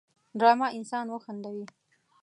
[0.39, 1.65] ډرامه انسان وخندوي